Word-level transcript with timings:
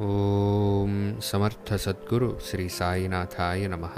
ఓం 0.00 1.20
సమర్థ 1.24 1.74
సద్గురు 1.74 2.38
శ్రీ 2.50 2.68
సాయినాథాయ 2.68 3.66
నమ. 3.66 3.88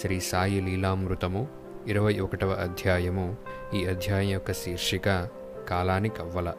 శ్రీ 0.00 0.20
సాయి 0.20 0.60
లీలామృతము 0.60 1.48
ఇరవై 1.86 2.20
ఒకటవ 2.20 2.50
అధ్యాయము. 2.50 3.36
ఈ 3.74 3.84
అధ్యాయం 3.84 4.30
యొక్క 4.30 4.52
శీర్షిక 4.52 5.28
కాలాని 5.68 6.08
కవ్వల 6.08 6.52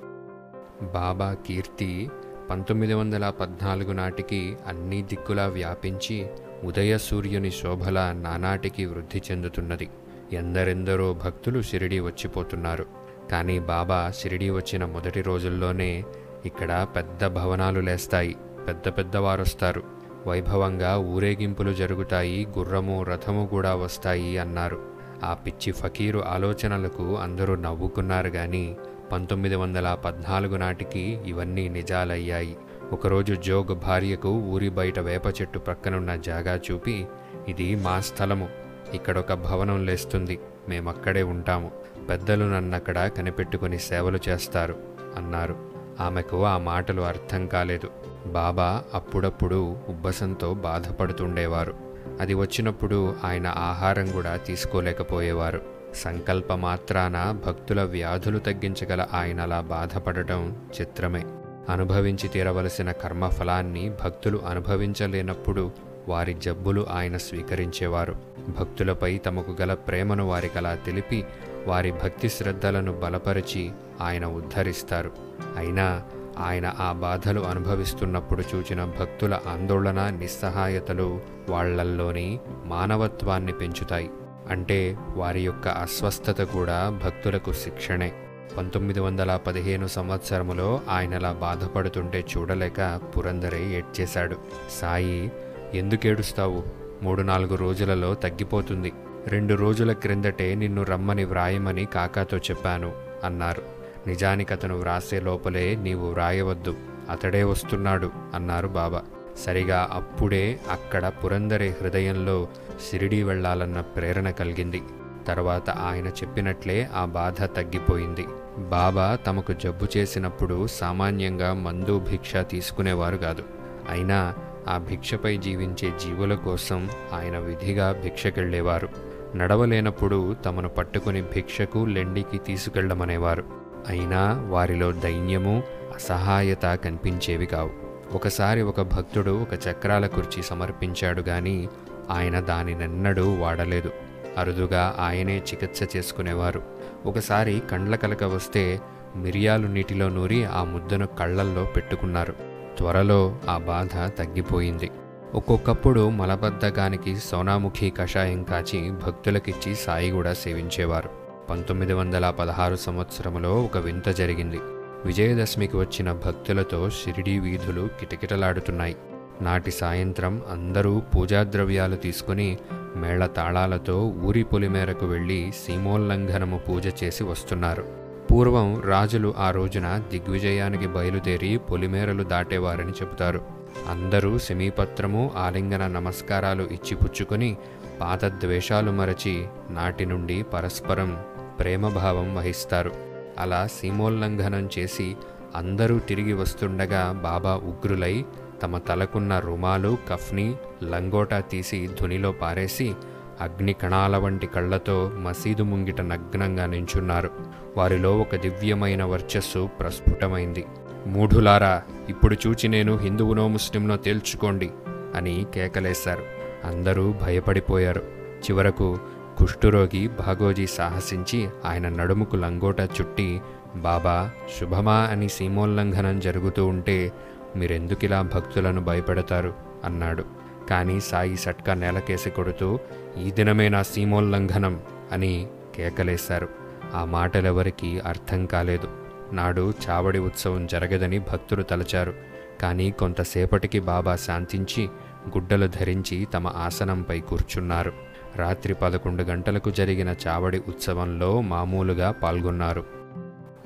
బాబా 0.93 1.33
కీర్తి 1.33 2.09
పంతొమ్మిది 2.49 2.93
వందల 2.93 3.29
పద్నాలుగు 3.29 3.91
నాటికి 3.91 4.57
అన్ని 4.67 5.01
దిక్కులా 5.01 5.47
వ్యాపించి 5.47 6.27
ఉదయ 6.63 6.97
సూర్యుని 6.97 7.51
శోభల 7.51 8.13
నానాటికి 8.17 8.85
వృద్ధి 8.85 9.21
చెందుతున్నది. 9.31 9.89
ఎందరెందరో 10.33 11.13
భక్తులు 11.13 11.61
షిరిడి 11.61 11.99
వచ్చిపోతున్నారు. 11.99 12.85
కానీ 13.31 13.59
బాబా 13.59 14.11
షిరిడి 14.19 14.49
వచ్చిన 14.49 14.85
మొదటి 14.85 15.21
రోజుల్లోనే 15.21 16.03
ఇక్కడ 16.45 16.87
పెద్ద 16.95 17.27
భవనాలు 17.27 17.79
లేస్తాయి. 17.79 18.35
పెద్ద 18.67 18.89
పెద్దవారు 18.89 19.41
వస్తారు 19.41 19.83
వైభవంగా 20.27 20.97
ఊరేగింపులు 20.97 21.73
జరుగుతాయి 21.73 22.47
గుర్రము 22.57 23.03
రథము 23.03 23.47
కూడా 23.47 23.75
వస్తాయి 23.75 24.37
అన్నారు. 24.37 24.81
ఆ 25.23 25.33
పిచ్చి 25.33 25.71
ఫకీరు 25.71 26.23
ఆలోచనలకు 26.27 27.17
అందరూ 27.17 27.55
నవ్వుకున్నారు 27.55 28.27
గాని 28.27 28.75
పంతొమ్మిది 29.11 29.55
వందల 29.55 29.93
పద్నాలుగు 29.93 30.57
నాటికి 30.57 31.19
ఇవన్నీ 31.25 31.69
నిజాలయ్యాయి. 31.69 32.57
ఒకరోజు 32.91 33.33
జోగ్ 33.33 33.75
భార్యకు 33.75 34.29
ఊరి 34.29 34.69
బయట 34.69 34.99
వేప 34.99 35.25
చెట్టు 35.27 35.59
ప్రక్కనున్న 35.59 36.15
జాగా 36.15 36.59
చూపి 36.71 37.05
ఇది 37.47 37.75
మా 37.75 37.99
స్థలము. 37.99 38.49
ఇక్కడొక 38.93 39.33
భవనం 39.33 39.85
లేస్తుంది. 39.85 40.39
మేమక్కడే 40.69 41.23
ఉంటాము. 41.23 41.71
పెద్దలు 42.09 42.45
నన్నక్కడ 42.45 43.07
కనిపెట్టుకుని 43.07 43.79
సేవలు 43.79 44.19
చేస్తారు 44.29 44.75
అన్నారు. 45.17 45.55
ఆమెకు 45.99 46.45
ఆ 46.45 46.57
మాటలు 46.57 47.01
అర్థం 47.01 47.47
కాలేదు. 47.47 47.89
బాబా 48.25 48.83
అప్పుడప్పుడు 48.93 49.77
ఉబ్బసంతో 49.89 50.53
బాధపడుతుండేవారు. 50.53 51.73
అది 52.21 52.33
వచ్చినప్పుడు 52.33 53.15
ఆయన 53.23 53.47
ఆహారం 53.47 54.11
కూడా 54.11 54.35
తీసుకోలేకపోయేవారు. 54.35 55.61
సంకల్ప 55.95 56.53
మాత్రాన 56.53 57.39
భక్తుల 57.47 57.83
వ్యాధులు 57.83 58.39
తగ్గించగల 58.39 59.05
ఆయన 59.13 59.41
అలా 59.41 59.61
బాధపడటం 59.61 60.57
చిత్రమే. 60.81 61.23
అనుభవించి 61.69 62.27
తీరవలసిన 62.27 62.91
కర్మఫలాన్ని 62.91 63.91
భక్తులు 64.03 64.41
అనుభవించలేనప్పుడు 64.47 65.71
వారి 66.07 66.33
జబ్బులు 66.33 66.87
ఆయన 66.91 67.17
స్వీకరించేవారు. 67.17 68.15
భక్తులపై 68.59 69.17
తమకు 69.17 69.61
గల 69.61 69.73
ప్రేమను 69.73 70.27
వారికలా 70.27 70.75
తెలిపి 70.75 71.25
వారి 71.67 71.91
భక్తి 71.91 72.29
శ్రద్ధలను 72.29 72.93
బలపరిచి 72.93 73.71
ఆయన 74.01 74.25
ఉద్ధరిస్తారు. 74.25 75.11
అయినా 75.57 76.01
ఆయన 76.39 76.73
ఆ 76.79 76.91
బాధలు 76.91 77.41
అనుభవిస్తున్నప్పుడు 77.41 78.43
చూచిన 78.55 78.85
భక్తుల 78.85 79.33
ఆందోళన 79.33 80.09
నిస్సహాయతలు 80.09 81.21
వాళ్ళల్లోని 81.49 82.39
మానవత్వాన్ని 82.65 83.51
పెంచుతాయి. 83.51 84.09
అంటే 84.49 84.97
వారి 85.15 85.41
యొక్క 85.41 85.67
అస్వస్థత 85.67 86.41
కూడా 86.41 86.99
భక్తులకు 87.03 87.53
శిక్షణే. 87.53 88.13
పంతొమ్మిది 88.57 88.99
వందల 88.99 89.35
పదిహేను 89.35 89.87
సంవత్సరములో 89.87 90.81
ఆయనలా 90.89 91.31
బాధపడుతుంటే 91.31 92.25
చూడలేక 92.37 93.01
పురందరే 93.17 93.65
ఏడ్చేశాడు. 93.65 94.35
సాయి 94.81 95.31
ఎందుకేడుస్తావు 95.73 96.63
మూడు 97.03 97.21
నాలుగు 97.21 97.55
రోజులలో 97.55 98.13
తగ్గిపోతుంది. 98.13 98.93
రెండు 99.27 99.53
రోజుల 99.53 99.91
క్రిందటే 99.91 100.55
నిన్ను 100.55 100.83
రమ్మని 100.83 101.23
వ్రాయమని 101.23 101.85
కాకాతో 101.85 102.37
చెప్పాను 102.37 102.93
అన్నారు. 103.23 103.80
నిజానికి 104.07 104.53
అతను 104.53 104.77
వ్రాసే 104.77 105.19
లోపలే 105.19 105.75
నీవు 105.75 106.07
వ్రాయవద్దు. 106.07 106.75
అతడే 107.09 107.43
వస్తున్నాడు 107.43 108.11
అన్నారు 108.33 108.67
బాబా. 108.67 109.01
సరిగా 109.45 109.89
అప్పుడే 109.91 110.59
అక్కడ 110.71 111.11
పురందరి 111.25 111.69
హృదయంలో 111.69 112.47
సిరిడి 112.89 113.23
వెళ్ళాలన్న 113.23 113.81
ప్రేరణ 113.81 114.29
కలిగింది. 114.29 114.81
తర్వాత 115.27 115.69
ఆయన 115.69 116.07
చెప్పినట్లే 116.07 116.89
ఆ 116.95 117.05
బాధ 117.05 117.43
తగ్గిపోయింది. 117.43 118.25
బాబా 118.57 119.15
తమకు 119.15 119.53
జబ్బు 119.53 119.87
చేసినప్పుడు 119.97 120.67
సామాన్యంగా 120.67 121.53
మందు 121.53 121.99
భిక్ష 121.99 122.35
తీసుకునేవారు 122.35 123.17
కాదు. 123.17 123.43
అయినా 123.89 124.35
ఆ 124.67 124.77
భిక్షపై 124.77 125.37
జీవించే 125.37 125.89
జీవుల 125.89 126.33
కోసం 126.33 126.89
ఆయన 127.13 127.37
విధిగా 127.37 127.91
భిక్షకెళ్ళేవారు 127.91 128.89
నడవలేనప్పుడు 129.35 130.33
తమను 130.45 130.69
పట్టుకుని 130.69 131.21
భిక్షకు 131.21 131.85
లెండికి 131.85 132.37
తీసుకెళ్ళమనేవారు 132.37 133.60
అయినా 133.87 134.45
వారిలో 134.49 134.91
దైన్యము 134.91 135.63
అసహాయత 135.95 136.75
కనిపించేవి 136.75 137.45
కావు. 137.45 137.69
ఒకసారి 138.15 138.61
ఒక 138.61 138.81
భక్తుడు 138.81 139.31
ఒక 139.31 139.67
చక్రాల 139.67 140.07
కుర్చీ 140.07 140.43
సమర్పించాడు 140.43 141.21
గాని 141.21 141.67
ఆయన 142.09 142.39
దానినెన్నడూ 142.39 143.35
వాడలేదు. 143.35 143.91
అరుదుగా 144.37 144.95
ఆయనే 144.99 145.37
చికిత్స 145.37 145.97
చేసుకునేవారు. 145.97 146.63
ఒకసారి 147.05 147.61
కండ్ల 147.71 147.95
కలక 147.95 148.23
వస్తే 148.23 148.81
మిరియాలు 149.15 149.67
నీటిలో 149.67 150.09
నూరి 150.09 150.45
ఆ 150.45 150.63
ముద్దను 150.63 151.07
కళ్ళల్లో 151.07 151.63
పెట్టుకున్నారు. 151.63 152.33
త్వరలో 152.77 153.37
ఆ 153.49 153.57
బాధ 153.57 154.09
తగ్గిపోయింది. 154.09 154.91
ఒక్కొక్కప్పుడు 155.33 156.09
మలబద్ధకానికి 156.09 157.15
సోనాముఖి 157.15 157.89
కషాయం 157.89 158.43
కాచి 158.43 158.91
భక్తులకిచ్చి 158.91 159.75
సాయి 159.75 160.11
కూడా 160.11 160.33
సేవించేవారు. 160.33 161.20
పంతొమ్మిది 161.51 161.93
వందల 161.93 162.29
పదహారు 162.29 162.75
సంవత్సరంలో 162.75 163.63
ఒక 163.63 163.77
వింత 163.77 164.09
జరిగింది. 164.09 164.59
విజయదశమికి 165.05 165.77
వచ్చిన 165.77 166.11
భక్తులతో 166.11 166.89
షిరిడీ 166.89 167.39
వీధులు 167.39 167.89
కిటకిటలాడుతున్నాయి. 167.99 168.95
నాటి 169.41 169.71
సాయంత్రం 169.71 170.41
అందరూ 170.51 170.99
పూజాద్రవ్యాలు 170.99 171.95
తీసుకుని 171.95 172.57
మేళ 172.95 173.25
తాళాలతో 173.25 174.13
ఊరి 174.23 174.43
పొలిమేరకు 174.43 175.05
వెళ్ళి 175.05 175.51
సీమోల్లంఘనము 175.67 176.57
పూజ 176.57 176.87
చేసి 177.03 177.23
వస్తున్నారు. 177.23 177.83
పూర్వం 178.31 178.81
రాజులు 178.81 179.33
ఆ 179.37 179.51
రోజున 179.51 180.03
దిగ్విజయానికి 180.11 180.87
బయలుదేరి 180.87 181.57
పొలిమేరలు 181.57 182.23
దాటేవారని 182.23 182.91
చెబుతారు. 182.91 183.41
అందరూ 183.89 184.37
సెమీపత్రము 184.37 185.31
ఆలింగన 185.37 185.87
నమస్కారాలు 185.87 186.63
ఇచ్చిపుచ్చుకొని 186.63 187.57
పాత 188.01 188.25
ద్వేషాలు 188.25 188.91
మరచి 188.91 189.45
నాటి 189.69 190.05
నుండి 190.05 190.43
పరస్పరం 190.43 191.17
ప్రేమభావం 191.61 192.35
వహిస్తారు. 192.35 192.91
అలా 193.39 193.67
సీమోల్లంఘనం 193.67 194.69
చేసి 194.79 195.15
అందరూ 195.55 195.99
తిరిగి 195.99 196.33
వస్తుండగా 196.33 197.11
బాబా 197.23 197.55
ఉగ్రులై 197.55 198.25
తమ 198.63 198.77
తలకున్న 198.77 199.39
రుమాలు 199.39 199.97
కఫ్ని 200.09 200.55
లంగోటా 200.83 201.39
తీసి 201.39 201.89
ధునిలో 202.01 202.31
పారేసి 202.31 202.93
అగ్ని 203.41 203.73
కణాల 203.73 204.17
వంటి 204.17 204.47
కళ్ళతో 204.47 205.11
మసీదు 205.15 205.63
ముంగిట 205.63 206.01
నగ్నంగా 206.01 206.65
నించున్నారు. 206.65 207.29
వారిలో 207.77 208.19
ఒక 208.19 208.35
దివ్యమైన 208.35 209.03
వర్చస్సు 209.03 209.69
ప్రస్ఫుటమైంది. 209.79 210.65
మూఢులారా 211.07 211.83
ఇప్పుడు 212.09 212.35
చూచి 212.47 212.67
నేను 212.67 212.97
హిందువునో 212.97 213.47
ముస్లింనో 213.47 213.97
తేల్చుకోండి 213.97 214.69
అని 215.15 215.45
కేకలేశారు. 215.55 216.23
అందరూ 216.67 217.13
భయపడిపోయారు. 217.21 218.01
చివరకు 218.41 218.97
కుష్ఠురోగి 219.37 220.07
భాగోజీ 220.07 220.67
సాహసించి 220.67 221.49
ఆయన 221.65 221.89
నడుముకు 221.89 222.35
లంగోట 222.35 222.81
చుట్టి 222.81 223.41
బాబా 223.75 224.29
శుభమా 224.59 224.95
అని 224.95 225.29
సీమోల్లంఘనం 225.29 226.19
జరుగుతూ 226.19 226.65
ఉంటే 226.65 227.11
మీరెందుకిలా 227.55 228.21
భక్తులను 228.21 228.81
భయపెడతారు? 228.81 229.53
అన్నాడు. 229.85 230.25
కానీ 230.69 230.99
సాయి 230.99 231.37
సట్కా 231.37 231.73
నేలకేసి 231.73 232.29
కొడుతూ 232.29 232.79
ఈ 233.21 233.31
దినమే 233.31 233.69
నా 233.69 233.83
సీమోల్లంఘనం 233.83 234.81
అని 235.11 235.47
కేకలేశారు. 235.75 236.47
ఆ 236.95 237.05
మాటలెవరికీ 237.05 237.99
అర్థం 237.99 238.45
కాలేదు. 238.45 238.87
నాడు 239.33 239.73
చావడి 239.89 240.19
ఉత్సవం 240.19 240.67
జరగదని 240.67 241.19
భక్తులు 241.19 241.63
తలచారు. 241.63 242.13
కానీ 242.61 242.91
కొంతసేపటికి 242.91 243.79
బాబా 243.79 244.15
శాంతించి 244.15 244.85
గుడ్డలు 245.29 245.67
ధరించి 245.67 246.27
తమ 246.33 246.47
ఆసనంపై 246.47 247.19
కూర్చున్నారు. 247.19 248.10
రాత్రి 248.35 248.73
పదకొండు 248.73 249.23
గంటలకు 249.23 249.71
జరిగిన 249.71 250.15
చావడి 250.27 250.61
ఉత్సవంలో 250.67 251.41
మామూలుగా 251.41 252.11
పాల్గొన్నారు. 252.11 252.85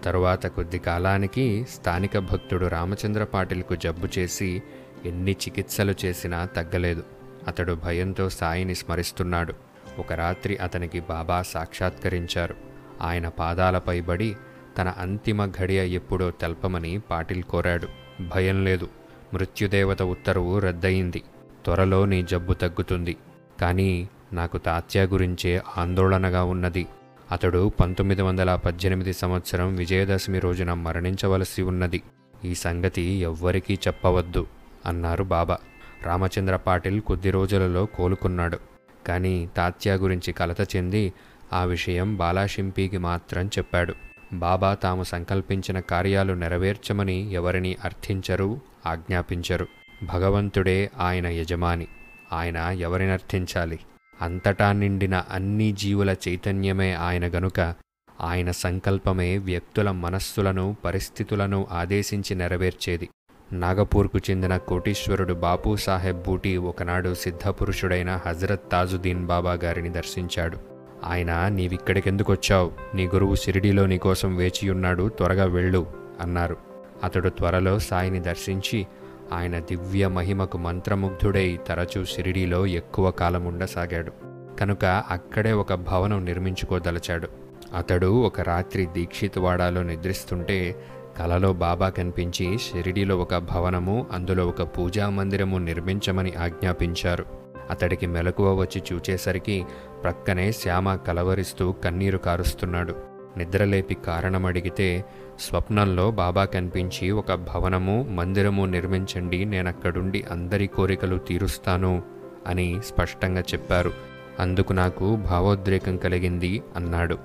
తరువాత 0.04 0.48
కొద్ది 0.48 0.80
కాలానికి 0.80 1.66
స్థానిక 1.70 2.18
భక్తుడు 2.18 2.66
రామచంద్ర 2.66 3.24
పాటిల్కు 3.24 3.76
జబ్బు 3.76 4.08
చేసి 4.20 4.64
ఎన్ని 5.06 5.32
చికిత్సలు 5.32 5.96
చేసినా 6.06 6.46
తగ్గలేదు. 6.46 7.04
అతడు 7.48 7.74
భయంతో 7.74 8.30
సాయిని 8.30 8.76
స్మరిస్తున్నాడు. 8.76 9.54
ఒక 10.00 10.14
రాత్రి 10.14 10.58
అతనికి 10.58 11.00
బాబా 11.00 11.42
సాక్షాత్కరించారు. 11.42 12.56
ఆయన 13.02 13.28
పాదాలపై 13.28 14.02
బడి 14.02 14.36
తన 14.78 14.90
అంతిమ 14.90 15.46
ఘడియ 15.46 15.88
ఎప్పుడో 15.88 16.32
తెల్పమని 16.32 17.00
పాటిల్ 17.00 17.44
కోరాడు. 17.44 17.88
భయం 18.22 18.64
లేదు. 18.64 18.88
మృత్యుదేవత 19.34 20.02
ఉత్తర్వు 20.02 20.60
రద్దయింది. 20.60 21.24
త్వరలో 21.66 22.06
నీ 22.06 22.24
జబ్బు 22.24 22.54
తగ్గుతుంది. 22.54 23.18
కానీ 23.62 24.10
నాకు 24.34 24.58
తాత్యా 24.58 25.04
గురించే 25.04 25.62
ఆందోళనగా 25.78 26.44
ఉన్నది. 26.44 26.88
అతడు 27.32 27.72
పంతొమ్మిది 27.80 28.22
వందల 28.22 28.56
పద్దెనిమిది 28.56 29.14
సంవత్సరం 29.14 29.76
విజయదశమి 29.76 30.40
రోజున 30.40 30.74
మరణించవలసి 30.74 31.62
ఉన్నది. 31.62 32.02
ఈ 32.46 32.56
సంగతి 32.56 33.02
ఎవ్వరికీ 33.02 33.74
చెప్పవద్దు 33.88 34.48
అన్నారు 34.86 35.24
బాబా. 35.24 35.58
రామచంద్ర 36.04 36.56
పాటిల్ 36.56 37.02
కొద్ది 37.02 37.32
రోజులలో 37.32 37.86
కోలుకున్నాడు. 37.86 38.60
కానీ 39.08 39.50
తాత్యా 39.58 39.94
గురించి 39.94 40.34
కలత 40.34 40.76
చెంది 40.76 41.14
ఆ 41.54 41.64
విషయం 41.64 42.16
బాలాషింపీకి 42.16 42.98
మాత్రం 42.98 43.48
చెప్పాడు. 43.48 43.94
బాబా 44.34 44.74
తాము 44.74 45.04
సంకల్పించిన 45.04 45.80
కార్యాలు 45.80 46.34
నెరవేర్చమని 46.34 47.34
ఎవరిని 47.34 47.78
అర్థించరు 47.84 48.60
ఆజ్ఞాపించరు. 48.86 49.68
భగవంతుడే 50.04 50.92
ఆయన 51.00 51.28
యజమాని. 51.28 51.88
ఆయన 52.34 52.58
ఎవరిని 52.58 53.12
అర్థించాలి? 53.12 53.80
అంతటా 54.22 54.72
నిండిన 54.72 55.24
అన్ని 55.32 55.72
జీవుల 55.72 56.16
చైతన్యమే 56.28 56.94
ఆయన 56.94 57.28
గనుక 57.28 57.74
ఆయన 58.22 58.52
సంకల్పమే 58.52 59.38
వ్యక్తుల 59.38 59.92
మనస్సులను 59.92 60.76
పరిస్థితులను 60.86 61.68
ఆదేశించి 61.72 62.36
నెరవేర్చేది. 62.36 63.10
నాగపూర్కు 63.54 64.18
చెందిన 64.18 64.58
కోటీశ్వరుడు 64.58 65.34
బాపు 65.34 65.76
సాహెబ్ 65.76 66.24
బూటీ 66.24 66.58
ఒకనాడు 66.58 67.14
సిద్ధపురుషుడైన 67.14 68.20
హజరత్ 68.26 68.72
తాజుద్దీన్ 68.72 69.26
బాబా 69.26 69.54
గారిని 69.54 69.90
దర్శించాడు. 69.90 70.58
ఆయన 71.04 71.48
నీవిక్కడికెందుకొచ్చావు? 71.48 72.72
నీ 72.96 73.08
గురువు 73.08 73.36
షిరిడీలో 73.36 73.86
నీకోసం 73.86 74.36
వేచియున్నాడు 74.36 75.10
త్వరగా 75.10 75.46
వెళ్ళు 75.46 75.88
అన్నారు. 76.22 76.58
అతడు 77.04 77.30
త్వరలో 77.30 77.80
సాయిని 77.80 78.20
దర్శించి 78.20 78.88
ఆయన 79.34 79.60
దివ్య 79.60 80.08
మహిమకు 80.08 80.58
మంత్రముగ్ధుడై 80.58 81.60
తరచూ 81.68 82.06
షిరిడీలో 82.06 82.66
ఎక్కువ 82.66 83.12
కాలం 83.12 83.46
ఉండసాగాడు. 83.46 84.12
కనుక 84.60 84.86
అక్కడే 84.86 85.52
ఒక 85.52 85.74
భవనం 85.74 86.26
నిర్మించుకోదలచాడు. 86.26 87.28
అతడు 87.76 88.22
ఒక 88.22 88.42
రాత్రి 88.42 88.86
దీక్షితవాడాలో 88.86 89.84
నిద్రిస్తుంటే 89.84 90.76
కలలో 91.18 91.54
బాబా 91.54 91.90
కనిపించి 91.90 92.58
షిరిడీలో 92.58 93.18
ఒక 93.18 93.36
భవనము 93.36 94.08
అందులో 94.12 94.48
ఒక 94.48 94.62
పూజా 94.62 95.10
మందిరము 95.10 95.58
నిర్మించమని 95.58 96.34
ఆజ్ఞాపించారు. 96.34 97.26
అతడికి 97.70 98.08
మెలకువ 98.08 98.54
వచ్చి 98.54 98.84
చూచేసరికి 98.94 99.66
ప్రక్కనే 100.04 100.52
శ్యామ 100.52 100.96
కలవరిస్తూ 100.96 101.72
కన్నీరు 101.72 102.18
కారుస్తున్నాడు. 102.18 102.96
నిద్రలేపి 103.38 103.94
కారణమడిగితే 103.94 105.06
స్వప్నంలో 105.40 106.12
బాబా 106.12 106.46
కనిపించి 106.46 107.12
ఒక 107.12 107.34
భవనము 107.34 108.08
మందిరము 108.10 108.66
నిర్మించండి 108.66 109.46
నేనక్కడుండి 109.46 110.24
అందరి 110.32 110.68
కోరికలు 110.68 111.18
తీరుస్తాను 111.18 112.04
అని 112.48 112.80
స్పష్టంగా 112.86 113.42
చెప్పారు. 113.42 113.92
అందుకు 114.40 114.74
నాకు 114.74 115.16
భావోద్రేకం 115.16 115.98
కలిగింది 115.98 116.64
అన్నాడు. 116.76 117.18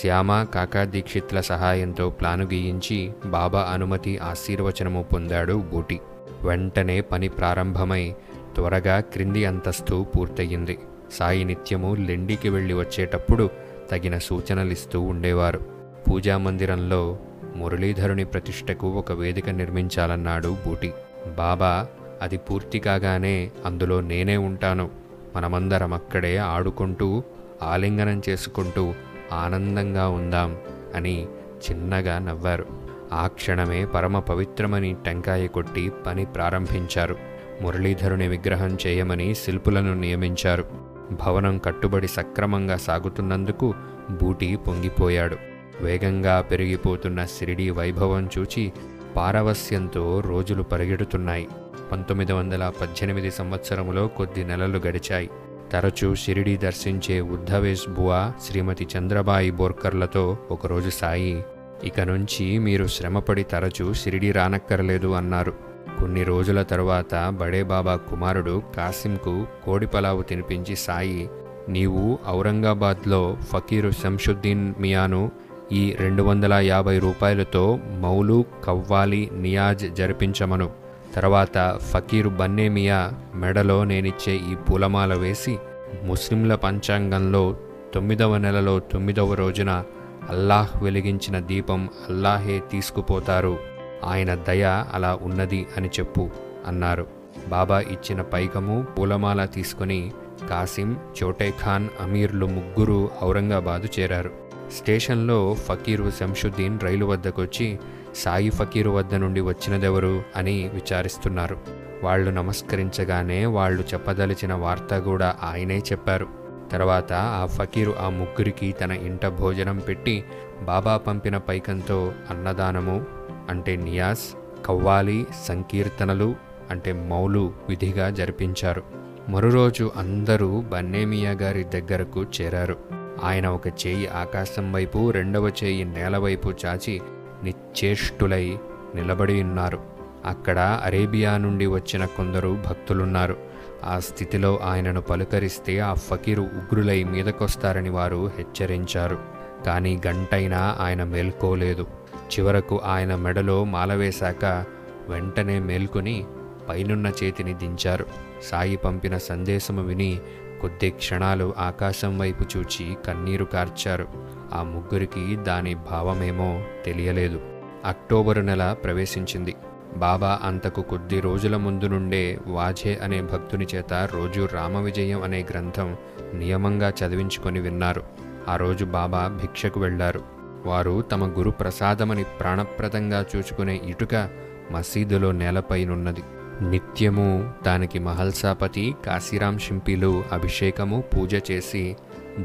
శ్యామ 0.00 0.42
కాకా 0.42 0.84
దీక్షిత్ల 0.84 1.40
సహాయంతో 1.40 2.10
ప్లాను 2.10 2.44
గీయించి 2.44 3.12
బాబా 3.26 3.60
అనుమతి 3.60 4.18
ఆశీర్వచనము 4.18 5.02
పొందాడు 5.02 5.52
బూటి 5.52 6.00
వెంటనే 6.42 7.00
పని 7.00 7.28
ప్రారంభమై 7.28 8.14
త్వరగా 8.54 9.00
క్రింది 9.00 9.44
అంతస్తు 9.44 10.06
పూర్తయింది. 10.16 10.78
సాయి 11.12 11.44
నిత్యము 11.44 11.94
లెండికి 11.94 12.48
వెళ్ళి 12.48 12.74
వచ్చేటప్పుడు 12.74 13.50
తగిన 13.90 14.18
సూచనలిస్తూ 14.18 15.00
ఉండేవారు. 15.00 15.60
పూజా 16.08 16.38
మందిరంలో 16.38 17.18
మురళీధరుని 17.56 18.24
ప్రతిష్టకు 18.24 18.86
ఒక 18.86 19.12
వేదిక 19.12 19.48
నిర్మించాలన్నాడు 19.48 20.56
బూటి. 20.66 20.92
బాబా 21.38 21.86
అది 22.22 22.36
పూర్తి 22.36 22.78
కాగానే 22.78 23.50
అందులో 23.64 24.00
నేనే 24.00 24.36
ఉంటాను. 24.36 24.90
మనమందరం 25.36 25.92
అక్కడే 25.92 26.36
ఆడుకుంటూ 26.36 27.22
ఆలింగనం 27.62 28.22
చేసుకుంటూ 28.28 28.94
ఆనందంగా 29.32 30.08
ఉందాం 30.08 30.56
అని 30.94 31.26
చిన్నగా 31.70 32.18
నవ్వారు. 32.18 32.66
ఆ 33.12 33.26
క్షణమే 33.26 33.84
పరమ 33.84 34.18
పవిత్రమని 34.18 34.96
టెంకాయ 35.04 35.46
కొట్టి 35.46 35.92
పని 36.06 36.24
ప్రారంభించారు. 36.24 37.16
మురళీధరుని 37.62 38.28
విగ్రహం 38.28 38.78
చేయమని 38.86 39.34
శిల్పులను 39.34 39.94
నియమించారు. 39.94 40.64
భవనం 41.12 41.58
కట్టుబడి 41.58 42.08
సక్రమంగా 42.08 42.76
సాగుతున్నందుకు 42.76 43.74
బూటి 44.10 44.56
పొంగిపోయాడు. 44.56 45.47
వేగంగా 45.80 46.40
పెరిగిపోతున్న 46.40 47.24
సిరిడి 47.24 47.70
వైభవం 47.70 48.30
చూచి 48.38 48.72
పారవస్యంతో 49.16 50.22
రోజులు 50.26 50.62
పరిగెడుతున్నాయి. 50.62 51.48
పంతొమ్మిది 51.92 52.32
వందల 52.32 52.72
పద్దెనిమిది 52.80 53.30
సంవత్సరములో 53.30 54.08
కొద్ది 54.08 54.44
నెలలు 54.44 54.78
గడిచాయి. 54.78 55.30
తరచూ 55.72 56.14
షిరిడి 56.14 56.56
దర్శించే 56.56 57.20
ఉద్ధవేష్ 57.20 57.88
బువా 57.88 58.32
శ్రీమతి 58.46 58.88
చంద్రబాయి 58.96 59.50
బోర్కర్లతో 59.50 60.38
ఒకరోజు 60.50 60.90
సాయి 60.90 61.44
ఇక 61.84 62.00
నుంచి 62.00 62.58
మీరు 62.58 62.86
శ్రమపడి 62.86 63.42
తరచూ 63.42 63.92
షిరిడి 63.92 64.32
రానక్కర్లేదు 64.32 65.08
అన్నారు. 65.08 65.52
కొన్ని 66.00 66.22
రోజుల 66.22 66.62
తరువాత 66.62 67.36
బడేబాబా 67.40 67.96
కుమారుడు 67.96 68.62
కాసింకు 68.76 69.46
కోడిపలావు 69.64 70.22
తినిపించి 70.22 70.76
సాయి 70.76 71.30
నీవు 71.68 72.18
ఔరంగాబాద్లో 72.28 73.36
ఫకీరు 73.42 73.90
శంషుద్దీన్ 73.90 74.74
మియాను 74.80 75.30
ఈ 75.72 75.96
రెండు 76.00 76.22
వందల 76.22 76.54
యాభై 76.54 76.98
రూపాయలతో 76.98 77.78
మౌలు 77.98 78.44
కవ్వాలి 78.64 79.30
నియాజ్ 79.32 79.94
జరిపించమను. 79.94 80.70
తర్వాత 81.14 81.78
ఫకీరు 81.90 82.28
బన్నేమియా 82.28 83.12
మెడలో 83.34 83.84
నేనిచ్చే 83.84 84.34
ఈ 84.36 84.54
పూలమాల 84.54 85.14
వేసి 85.14 85.58
ముస్లింల 86.04 86.54
పంచాంగంలో 86.54 87.56
తొమ్మిదవ 87.94 88.36
నెలలో 88.36 88.78
తొమ్మిదవ 88.78 89.34
రోజున 89.34 89.84
అల్లాహ్ 90.28 90.82
వెలిగించిన 90.82 91.38
దీపం 91.38 91.88
అల్లాహే 92.08 92.62
తీసుకుపోతారు. 92.70 93.58
ఆయన 94.04 94.34
దయ 94.34 94.84
అలా 94.94 95.18
ఉన్నది 95.22 95.66
అని 95.76 95.88
చెప్పు 95.88 96.30
అన్నారు. 96.66 97.06
బాబా 97.48 97.80
ఇచ్చిన 97.80 98.22
పైకము 98.22 98.86
పూలమాల 98.98 99.44
తీసుకుని 99.44 100.12
కాసిం 100.50 100.96
చోటేఖాన్ 101.22 101.88
అమీర్లు 102.00 102.46
ముగ్గురు 102.46 103.10
ఔరంగాబాదు 103.22 103.88
చేరారు. 103.98 104.47
స్టేషన్లో 104.72 105.54
ఫకీరు 105.54 106.10
శంషుద్దీన్ 106.10 106.80
రైలు 106.80 107.04
వద్దకొచ్చి 107.04 107.78
సాయి 108.14 108.50
ఫకీరు 108.50 108.90
వద్ద 108.90 109.14
నుండి 109.14 109.40
వచ్చినదెవరు? 109.40 110.22
అని 110.36 110.70
విచారిస్తున్నారు. 110.74 111.58
వాళ్ళు 112.02 112.30
నమస్కరించగానే 112.30 113.46
వాళ్ళు 113.46 113.82
చెప్పదలిచిన 113.82 114.54
వార్త 114.54 114.98
కూడా 114.98 115.36
ఆయనే 115.42 115.78
చెప్పారు. 115.78 116.26
తర్వాత 116.72 117.12
ఆ 117.12 117.46
ఫకీరు 117.46 117.94
ఆ 118.00 118.08
ముగ్గురికి 118.08 118.72
తన 118.72 118.92
ఇంట 118.92 119.26
భోజనం 119.26 119.78
పెట్టి 119.78 120.24
బాబా 120.62 120.96
పంపిన 120.96 121.36
పైకంతో 121.36 122.12
అన్నదానము 122.30 123.06
అంటే 123.48 123.76
నియాస్ 123.76 124.36
కవ్వాలి 124.66 125.26
సంకీర్తనలు 125.44 126.34
అంటే 126.70 126.92
మౌలు 126.92 127.52
విధిగా 127.68 128.10
జరిపించారు. 128.10 128.82
మరురోజు 129.28 129.90
అందరూ 129.96 130.60
బన్నేమియా 130.60 131.30
గారి 131.30 131.64
దగ్గరకు 131.64 132.22
చేరారు. 132.22 132.97
ఆయన 133.22 133.46
ఒక 133.46 133.66
చేయి 133.66 134.08
ఆకాశం 134.08 134.72
వైపు 134.72 135.10
రెండవ 135.10 135.50
చేయి 135.64 135.84
నేలవైపు 135.84 136.52
చాచి 136.66 137.00
నిశ్చేష్టులై 137.44 138.58
నిలబడి 138.94 139.42
ఉన్నారు. 139.42 139.80
అక్కడ 140.26 140.80
అరేబియా 140.84 141.36
నుండి 141.36 141.66
వచ్చిన 141.66 142.04
కొందరు 142.04 142.58
భక్తులున్నారు. 142.66 143.36
ఆ 143.84 143.98
స్థితిలో 143.98 144.56
ఆయనను 144.56 145.00
పలుకరిస్తే 145.00 145.78
ఆ 145.78 145.94
ఫకీరు 145.94 146.42
ఉగ్రులై 146.42 147.04
మీదకొస్తారని 147.04 147.90
వారు 147.90 148.30
హెచ్చరించారు. 148.38 149.18
కానీ 149.66 150.00
గంటైనా 150.06 150.76
ఆయన 150.80 151.04
మేల్కోలేదు. 151.04 151.86
చివరకు 152.14 152.80
ఆయన 152.84 153.14
మెడలో 153.14 153.64
మాల 153.64 153.94
వేశాక 153.94 154.64
వెంటనే 155.08 155.58
మేల్కొని 155.58 156.24
పైనున్న 156.68 157.12
చేతిని 157.24 157.54
దించారు. 157.54 158.06
సాయి 158.50 158.76
పంపిన 158.76 159.18
సందేశము 159.18 159.82
విని 159.82 160.20
కొద్ది 160.60 160.90
క్షణాలు 160.90 161.54
ఆకాశం 161.58 162.18
వైపు 162.18 162.44
చూచి 162.56 162.96
కన్నీరు 163.06 163.44
కార్చారు. 163.44 164.08
ఆ 164.54 164.62
ముగ్గురికి 164.62 165.36
దాని 165.36 165.74
భావమేమో 165.74 166.64
తెలియలేదు. 166.86 167.40
అక్టోబరు 167.84 168.40
నెల 168.40 168.76
ప్రవేశించింది. 168.84 169.54
బాబా 169.96 170.38
అంతకు 170.44 170.82
కొద్ది 170.82 171.20
రోజుల 171.20 171.56
ముందు 171.56 171.84
నుండే 171.84 172.38
వాజే 172.46 172.98
అనే 173.02 173.22
భక్తుని 173.22 173.66
చేత 173.74 173.92
రోజు 173.92 174.48
రామవిజయం 174.52 175.22
అనే 175.22 175.46
గ్రంథం 175.50 175.96
నియమంగా 176.34 176.88
చదివించుకొని 176.88 177.60
విన్నారు. 177.60 178.02
ఆ 178.48 178.56
రోజు 178.56 178.84
బాబా 178.84 179.38
భిక్షకు 179.40 179.80
వెళ్ళారు 179.80 180.20
వారు 180.66 181.02
తమ 181.02 181.26
గురు 181.26 181.50
ప్రసాదమని 181.50 182.24
ప్రాణప్రదంగా 182.24 183.24
చూచుకునే 183.36 183.80
ఇటుక 183.84 184.28
మసీదులో 184.70 185.32
నేలపైనున్నది. 185.32 186.22
నిత్యము 186.62 187.50
దానికి 187.66 187.98
మహల్సాపతి 187.98 188.94
కాశీరాం 189.06 189.58
షింపీలు 189.58 190.24
అభిషేకము 190.32 191.04
పూజ 191.16 191.34
చేసి 191.50 191.96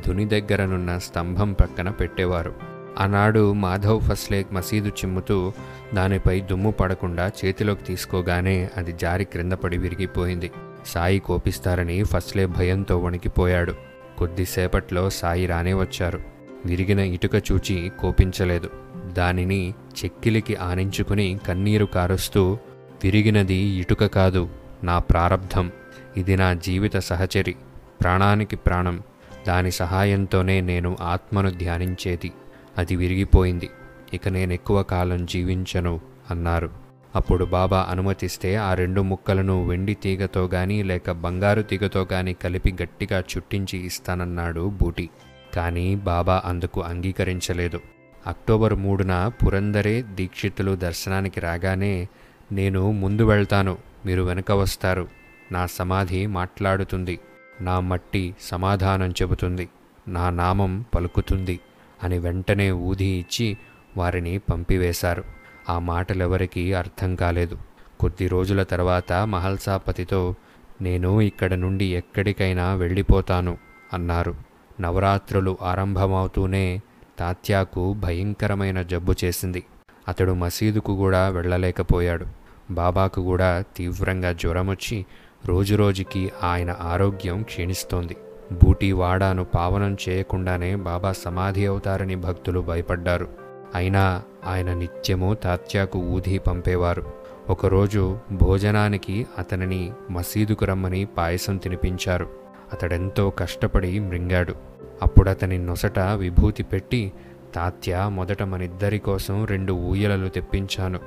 ధుని 0.08 0.26
దగ్గరనున్న 0.26 0.98
స్తంభం 0.98 1.54
పక్కన 1.54 1.90
పెట్టేవారు. 1.90 2.54
ఆనాడు 3.00 3.54
మాధవ్ 3.54 4.02
ఫస్లేక్ 4.02 4.54
మసీదు 4.54 4.88
చిమ్ముతూ 4.88 5.54
దానిపై 5.94 6.40
దుమ్ము 6.40 6.72
పడకుండా 6.72 7.32
చేతిలోకి 7.46 7.84
తీసుకోగానే 7.84 8.70
అది 8.78 8.92
జారి 8.92 9.26
క్రింద 9.26 9.54
పడి 9.54 9.78
విరిగిపోయింది. 9.78 10.52
సాయి 10.86 11.20
కోపిస్తారని 11.20 12.04
ఫస్లే 12.04 12.46
భయంతో 12.46 12.98
వణికిపోయాడు. 12.98 13.76
కొద్దిసేపట్లో 14.18 15.10
సాయి 15.10 15.46
రానే 15.46 15.74
వచ్చారు. 15.74 16.20
విరిగిన 16.66 17.00
ఇటుక 17.00 17.36
చూచి 17.36 17.92
కోపించలేదు. 18.00 18.70
దానిని 19.14 19.74
చెక్కిలికి 20.04 20.56
ఆనించుకుని 20.56 21.40
కన్నీరు 21.48 21.86
కారుస్తూ 21.86 22.58
విరిగినది 23.04 23.54
ఇటుక 23.54 24.06
కాదు 24.06 24.50
నా 24.84 25.00
ప్రారబ్ధం 25.00 25.72
ఇది 26.18 26.38
నా 26.38 26.54
జీవిత 26.54 26.98
సహచరి 26.98 27.56
ప్రాణానికి 28.02 28.56
ప్రాణం. 28.56 29.02
దాని 29.48 29.72
సహాయంతోనే 29.72 30.62
నేను 30.62 30.98
ఆత్మను 31.02 31.50
ధ్యానించేది. 31.50 32.32
అది 32.78 32.96
విరిగిపోయింది. 32.96 33.70
ఇక 34.14 34.28
నేను 34.28 34.54
ఎక్కువ 34.54 34.84
కాలం 34.84 35.26
జీవించను 35.26 36.02
అన్నారు. 36.32 36.70
అప్పుడు 37.16 37.46
బాబా 37.46 37.88
అనుమతిస్తే 37.90 38.56
ఆ 38.56 38.74
రెండు 38.74 39.02
ముక్కలను 39.02 39.68
వెండి 39.68 39.94
తీగతో 39.94 40.50
గాని 40.54 40.84
లేక 40.84 41.12
బంగారు 41.12 41.62
తీగతో 41.62 42.08
గాని 42.14 42.34
కలిపి 42.34 42.76
గట్టిగా 42.84 43.20
చుట్టించి 43.20 43.86
ఇస్తానన్నాడు 43.86 44.70
బూటి. 44.70 45.10
కానీ 45.56 45.96
బాబా 45.96 46.42
అందుకు 46.46 46.82
అంగీకరించలేదు. 46.82 47.80
అక్టోబర్ 48.28 48.74
మూడున 48.74 49.32
పురందరే 49.44 50.02
దీక్షితులు 50.02 50.76
దర్శనానికి 50.76 51.40
రాగానే 51.40 52.08
నేను 52.52 52.92
ముందు 52.92 53.24
వెళ్తాను 53.24 53.78
మీరు 54.06 54.22
వెనక 54.22 54.52
వస్తారు. 54.52 55.08
నా 55.52 55.66
సమాధి 55.66 56.26
మాట్లాడుతుంది 56.26 57.20
నా 57.62 57.80
మట్టి 57.80 58.36
సమాధానం 58.42 59.10
చెబుతుంది 59.10 59.70
నా 60.08 60.30
నామం 60.30 60.86
పలుకుతుంది 60.96 61.60
అని 62.04 62.20
వెంటనే 62.20 62.72
ఊది 62.72 63.06
ఇచ్చి 63.06 63.58
వారిని 63.98 64.38
పంపివేశారు. 64.38 65.24
ఆ 65.70 65.80
మాటలెవరికీ 65.80 66.74
అర్థం 66.74 67.16
కాలేదు. 67.16 67.58
కొద్ది 68.00 68.28
రోజుల 68.28 68.64
తర్వాత 68.64 69.14
మహల్సాపతితో 69.14 70.36
నేను 70.82 71.22
ఇక్కడ 71.22 71.54
నుండి 71.54 71.86
ఎక్కడికైనా 71.86 72.74
వెళ్ళిపోతాను 72.74 73.58
అన్నారు. 73.94 74.36
నవరాత్రులు 74.80 75.58
ఆరంభమవుతూనే 75.62 76.82
తాత్యాకు 77.20 77.94
భయంకరమైన 77.94 78.82
జబ్బు 78.82 79.14
చేసింది. 79.24 79.64
అతడు 80.08 80.32
మసీదుకు 80.32 80.96
కూడా 80.96 81.30
వెళ్ళలేకపోయాడు. 81.30 82.26
బాబాకు 82.72 83.22
కూడా 83.22 83.64
తీవ్రంగా 83.78 84.34
జ్వరం 84.34 84.70
వచ్చి 84.70 85.06
రోజురోజుకి 85.46 86.32
ఆయన 86.44 86.76
ఆరోగ్యం 86.82 87.44
క్షీణిస్తోంది. 87.44 88.16
బూటీ 88.52 88.92
వాడాను 88.92 89.44
పావనం 89.44 89.98
చేయకుండానే 90.10 90.76
బాబా 90.76 91.12
సమాధి 91.12 91.66
అవుతారని 91.66 92.16
భక్తులు 92.16 92.60
భయపడ్డారు. 92.60 93.28
అయినా 93.76 94.22
ఆయన 94.48 94.74
నిత్యము 94.74 95.34
తాత్యాకు 95.34 96.00
ఊది 96.00 96.40
పంపేవారు. 96.40 97.12
ఒకరోజు 97.50 98.18
భోజనానికి 98.32 99.28
అతనిని 99.40 99.92
మసీదుకు 100.12 100.66
రమ్మని 100.66 101.06
పాయసం 101.06 101.58
తినిపించారు. 101.58 102.30
అతడెంతో 102.74 103.30
కష్టపడి 103.30 104.00
మృంగాడు. 104.00 104.56
అప్పుడతని 105.02 105.58
నొసట 105.58 106.00
విభూతి 106.00 106.64
పెట్టి 106.64 107.12
తాత్య 107.56 108.06
మొదట 108.10 108.44
మనిద్దరి 108.44 109.00
కోసం 109.00 109.46
రెండు 109.46 109.74
ఊయలలు 109.74 110.30
తెప్పించాను. 110.30 111.00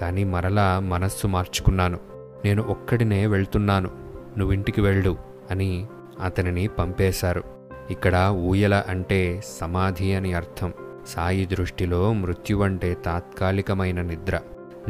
కానీ 0.00 0.24
మరలా 0.24 0.80
మనస్సు 0.80 1.26
మార్చుకున్నాను. 1.26 1.98
నేను 2.44 2.62
ఒక్కడినే 2.62 3.26
వెళ్తున్నాను. 3.26 3.90
నువ్వింటికి 4.38 4.80
వెళ్ళు 4.80 5.18
అని 5.50 5.86
అతనిని 6.22 6.68
పంపేశారు. 6.68 7.44
ఇక్కడ 7.90 8.28
ఊయల 8.30 8.84
అంటే 8.88 9.42
సమాధి 9.60 10.14
అని 10.14 10.34
అర్థం. 10.34 10.72
సాయి 11.08 11.46
దృష్టిలో 11.46 12.12
మృత్యువంటే 12.12 12.94
తాత్కాలికమైన 12.94 14.02
నిద్ర. 14.02 14.40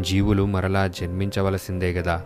జీవులు 0.00 0.46
మరలా 0.46 0.86
జన్మించవలసిందే 0.86 1.92
గదా. 1.92 2.22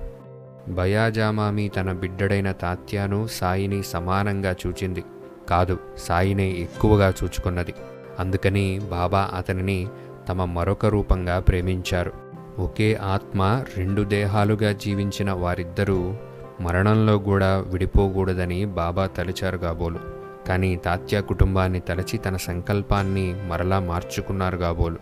భయాజామామి 0.68 1.68
తన 1.68 1.92
బిడ్డడైన 1.92 2.52
తాత్యాను 2.52 3.26
సాయిని 3.26 3.82
సమానంగా 3.82 4.54
చూచింది. 4.66 5.04
కాదు 5.48 5.78
సాయినే 5.96 6.50
ఎక్కువగా 6.50 7.14
చూచుకున్నది. 7.24 7.74
అందుకని 8.18 8.80
బాబా 8.90 9.30
అతనిని 9.36 9.86
తమ 10.28 10.44
మరొక 10.44 10.86
రూపంగా 10.86 11.38
ప్రేమించారు. 11.38 12.12
ఒకే 12.58 12.94
ఆత్మ 12.94 13.64
రెండు 13.76 14.02
దేహాలుగా 14.02 14.72
జీవించిన 14.72 15.32
వారిద్దరూ 15.32 16.14
మరణంలో 16.60 17.18
కూడా 17.18 17.58
విడిపోకూడదని 17.58 18.64
బాబా 18.64 19.06
తలిచారు 19.06 19.56
కాబోలు 19.56 19.98
కానీ 20.48 20.76
తాత్యా 20.76 21.20
కుటుంబాన్ని 21.20 21.80
తలచి 21.80 22.18
తన 22.18 22.36
సంకల్పాన్ని 22.36 23.34
మరలా 23.48 23.80
మార్చుకున్నారు 23.80 24.56
కాబోలు 24.56 24.96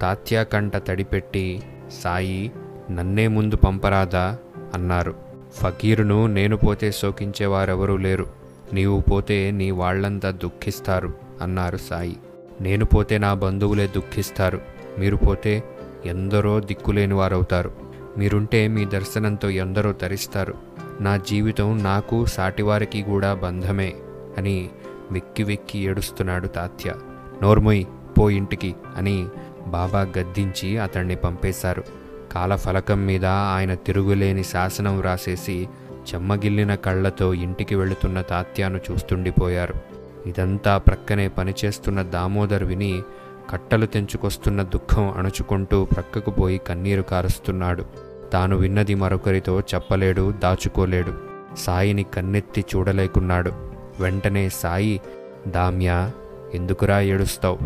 తాత్యా 0.00 0.42
కంట 0.42 0.76
తడిపెట్టి 0.76 1.62
సాయి 2.02 2.52
నన్నే 2.90 3.28
ముందు 3.28 3.56
పంపరాదా? 3.56 4.38
అన్నారు. 4.74 5.14
ఫకీరును 5.54 6.26
నేను 6.26 6.56
పోతే 6.56 6.92
శోకించేవారెవరూ 6.92 7.96
లేరు. 7.96 8.26
నీవు 8.72 9.00
పోతే 9.00 9.50
నీ 9.50 9.70
వాళ్ళంతా 9.70 10.30
దుఃఖిస్తారు 10.30 11.14
అన్నారు 11.40 11.76
సాయి. 11.76 12.16
నేను 12.60 12.84
పోతే 12.84 13.18
నా 13.18 13.34
బంధువులే 13.34 13.86
దుఃఖిస్తారు. 13.86 14.60
మీరు 14.98 15.16
పోతే 15.16 15.64
ఎందరో 16.06 16.60
దిక్కులేని 16.60 17.14
వారవుతారు. 17.14 17.72
మీరుంటే 18.18 18.68
మీ 18.68 18.84
దర్శనంతో 18.84 19.50
ఎందరో 19.50 19.92
తరిస్తారు. 19.92 20.54
నా 21.00 21.16
జీవితం 21.16 21.82
నాకు 21.82 22.24
సాటివారికి 22.24 23.02
కూడా 23.02 23.34
బంధమే 23.34 23.94
అని 24.38 24.70
వెక్కి 25.10 25.42
వెక్కి 25.42 25.78
ఏడుస్తున్నాడు 25.78 26.46
తాత్య. 26.46 26.94
నోర్మొయ్ 27.42 27.84
పో 28.18 28.30
ఇంటికి 28.30 28.74
అని 28.96 29.26
బాబా 29.66 30.00
గద్దించి 30.00 30.78
అతన్ని 30.78 31.16
పంపేశారు. 31.16 31.84
కాలఫలకం 32.32 33.06
మీద 33.06 33.26
ఆయన 33.26 33.74
తిరుగులేని 33.74 34.44
శాసనం 34.44 34.98
వ్రాసేసి 34.98 35.68
చెమ్మగిల్లిన 36.14 36.74
కళ్ళతో 36.74 37.34
ఇంటికి 37.34 37.74
వెళుతున్న 37.74 38.20
తాత్యాను 38.20 38.80
చూస్తుండిపోయారు. 38.90 39.93
ఇదంతా 40.26 40.78
ప్రక్కనే 40.78 41.28
పనిచేస్తున్న 41.28 42.02
దామోదర్ 42.02 42.64
విని 42.64 43.02
కట్టలు 43.50 43.86
తెంచుకొస్తున్న 43.86 44.62
దుఃఖం 44.62 45.10
అణుచుకుంటూ 45.10 45.84
ప్రక్కకు 45.84 46.30
పోయి 46.30 46.58
కన్నీరు 46.58 47.02
కారుస్తున్నాడు. 47.02 47.84
తాను 48.32 48.56
విన్నది 48.56 48.94
మరొకరితో 48.94 49.60
చెప్పలేడు 49.60 50.32
దాచుకోలేడు. 50.32 51.14
సాయిని 51.58 52.02
కన్నెత్తి 52.02 52.64
చూడలేకున్నాడు. 52.76 53.52
వెంటనే 54.00 54.48
సాయి 54.48 55.00
దామ్యా 55.48 56.10
ఎందుకురా 56.54 57.00
ఏడుస్తావు? 57.00 57.58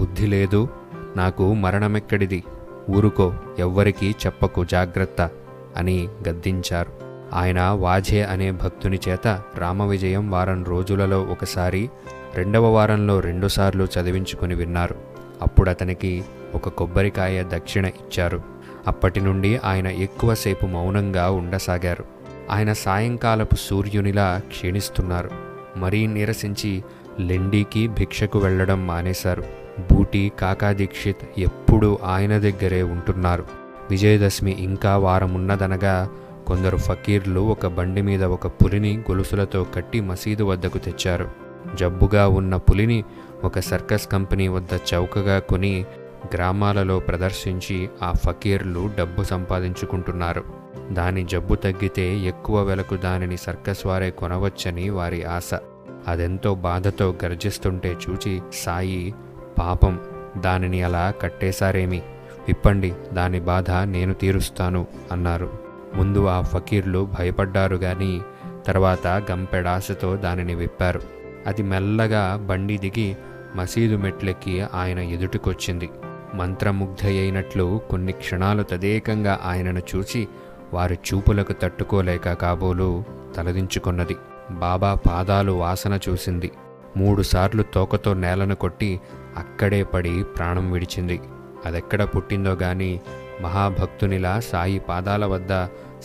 బుద్ధి 0.00 0.26
లేదు 0.26 0.68
నాకు 1.16 1.54
మరణమెక్కడిది? 1.54 2.44
ఊరుకో 2.90 3.34
ఎవ్వరికీ 3.58 4.14
చెప్పకు 4.26 4.64
జాగ్రత్త 4.64 5.30
అని 5.76 6.08
గద్దించారు. 6.28 7.05
ఆయన 7.34 7.62
వాజే 7.62 8.22
అనే 8.22 8.50
భక్తుని 8.50 8.98
చేత 9.08 9.40
రామవిజయం 9.58 10.30
వారం 10.30 10.64
రోజులలో 10.64 11.22
ఒకసారి 11.22 11.90
రెండవ 12.34 12.64
వారంలో 12.64 13.20
రెండుసార్లు 13.20 13.84
చదివించుకుని 13.84 14.54
విన్నారు. 14.54 14.96
అప్పుడు 15.42 15.70
అతనికి 15.70 16.24
ఒక 16.54 16.68
కొబ్బరికాయ 16.68 17.42
దక్షిణ 17.42 17.86
ఇచ్చారు. 17.86 18.42
అప్పటి 18.86 19.20
నుండి 19.20 19.60
ఆయన 19.64 19.86
ఎక్కువసేపు 19.86 20.66
మౌనంగా 20.66 21.30
ఉండసాగారు. 21.30 22.04
ఆయన 22.50 22.72
సాయంకాలపు 22.72 23.54
సూర్యునిలా 23.54 24.40
క్షీణిస్తున్నారు. 24.48 25.30
మరీ 25.76 26.06
నీరసించి 26.06 26.84
లెండీకి 27.20 27.88
భిక్షకు 27.88 28.38
వెళ్ళడం 28.38 28.86
మానేశారు. 28.86 29.44
బూటి 29.92 30.32
కాకా 30.38 30.72
దీక్షిత్ 30.72 31.40
ఎప్పుడూ 31.40 31.98
ఆయన 32.04 32.38
దగ్గరే 32.38 32.82
ఉంటున్నారు. 32.82 33.44
విజయదశమి 33.90 34.56
ఇంకా 34.62 34.96
వారమున్నదనగా 34.96 36.08
కొందరు 36.46 36.76
ఫకీర్లు 36.76 37.40
ఒక 37.40 37.66
బండి 37.66 38.02
మీద 38.02 38.24
ఒక 38.24 38.46
పులిని 38.46 38.96
గొలుసులతో 38.96 39.66
కట్టి 39.74 40.00
మసీదు 40.00 40.44
వద్దకు 40.44 40.78
తెచ్చారు. 40.78 41.30
జబ్బుగా 41.74 42.28
ఉన్న 42.28 42.56
పులిని 42.56 43.04
ఒక 43.44 43.58
సర్కస్ 43.58 44.08
కంపెనీ 44.08 44.48
వద్ద 44.48 44.78
చౌకగా 44.94 45.38
కొని 45.38 45.84
గ్రామాలలో 46.34 46.98
ప్రదర్శించి 46.98 47.88
ఆ 48.02 48.12
ఫకీర్లు 48.12 48.90
డబ్బు 48.98 49.22
సంపాదించుకుంటున్నారు. 49.22 50.44
దాని 50.92 51.24
జబ్బు 51.24 51.54
తగ్గితే 51.54 52.18
ఎక్కువ 52.18 52.62
వెలకు 52.62 52.96
దానిని 52.96 53.36
సర్కస్ 53.36 53.86
వారే 53.86 54.10
కొనవచ్చని 54.10 54.90
వారి 54.90 55.24
ఆశ. 55.24 55.50
అదెంతో 56.08 56.54
బాధతో 56.54 57.14
గర్జిస్తుంటే 57.24 57.96
చూచి 58.10 58.42
సాయి 58.54 59.14
పాపం 59.58 60.00
దానిని 60.38 60.82
అలా 60.82 61.14
కట్టేశారేమి? 61.22 62.02
విప్పండి 62.48 62.92
దాని 63.12 63.40
బాధ 63.40 63.70
నేను 63.70 64.14
తీరుస్తాను 64.14 64.86
అన్నారు. 65.12 65.65
ముందు 65.96 66.26
ఆ 66.26 66.40
ఫకీర్లు 66.40 67.08
భయపడ్డారు 67.18 67.76
గాని 67.76 68.20
తర్వాత 68.66 69.06
గంపెడాశతో 69.06 70.16
దానిని 70.16 70.54
విప్పారు. 70.54 71.00
అది 71.46 71.62
మెల్లగా 71.62 72.36
బండి 72.36 72.78
దిగి 72.78 73.16
మసీదు 73.56 73.96
మెట్లెక్కి 73.96 74.62
ఆయన 74.74 74.98
ఎదుటికొచ్చింది. 74.98 75.90
మంత్రముగ్ధయైనట్లు 76.34 77.80
కొన్ని 77.90 78.12
క్షణాలు 78.12 78.62
తదేకంగా 78.62 79.40
ఆయనను 79.44 79.78
చూచి 79.78 80.28
వారి 80.74 80.94
చూపులకు 80.94 81.52
తట్టుకోలేక 81.52 82.32
కాబోలు 82.32 83.04
తలదించుకున్నది. 83.36 84.16
బాబా 84.50 84.94
పాదాలు 84.94 85.52
వాసన 85.52 85.98
చూసింది. 86.08 86.50
మూడుసార్లు 86.96 87.62
తోకతో 87.62 88.14
నేలను 88.14 88.54
కొట్టి 88.54 89.00
అక్కడే 89.36 89.82
పడి 89.82 90.24
ప్రాణం 90.24 90.72
విడిచింది. 90.72 91.20
అదెక్కడ 91.66 92.02
పుట్టిందో 92.04 92.52
గాని 92.52 93.00
మహాభక్తునిలా 93.42 94.40
సాయి 94.40 94.78
పాదాల 94.78 95.26
వద్ద 95.26 95.52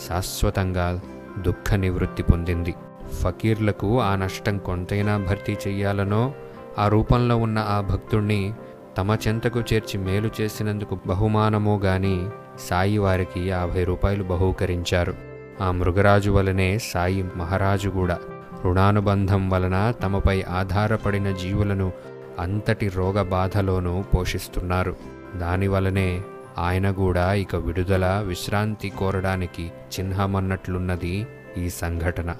శాశ్వతంగా 0.08 1.00
దుఃఖ 1.38 1.74
నివృత్తి 1.74 2.22
పొందింది. 2.22 2.74
ఫకీర్లకు 3.22 4.00
ఆ 4.00 4.16
నష్టం 4.16 4.58
కొంతైనా 4.58 5.16
భర్తీ 5.16 5.56
చెయ్యాలనో 5.68 6.32
ఆ 6.78 6.88
రూపంలో 6.88 7.36
ఉన్న 7.36 7.58
ఆ 7.58 7.80
భక్తుణ్ణి 7.80 8.54
తమ 8.98 9.16
చెంతకు 9.28 9.60
చేర్చి 9.60 10.00
మేలు 10.00 10.30
చేసినందుకు 10.40 10.98
బహుమానమో 11.06 11.78
గాని 11.78 12.26
సాయి 12.68 12.98
వారికి 12.98 13.48
యాభై 13.48 13.84
రూపాయలు 13.84 14.22
బహూకరించారు. 14.22 15.14
ఆ 15.60 15.70
మృగరాజు 15.70 16.30
వలనే 16.30 16.78
సాయి 16.78 17.24
మహారాజు 17.36 17.88
కూడా. 17.88 18.18
రుణానుబంధం 18.64 19.50
వలన 19.50 19.94
తమపై 20.02 20.42
ఆధారపడిన 20.42 21.30
జీవులను 21.30 21.92
అంతటి 22.38 22.88
రోగ 22.88 23.22
బాధలోనూ 23.22 24.02
పోషిస్తున్నారు. 24.02 24.96
దానివలనే 25.36 26.22
ఆయన 26.58 26.90
కూడా 26.90 27.34
ఇక 27.34 27.56
విడుదల 27.56 28.24
విశ్రాంతి 28.26 28.90
కోరడానికి 28.90 29.64
చిహ్నమన్నట్లున్నది 29.66 31.26
ఈ 31.56 31.68
సంఘటన. 31.68 32.36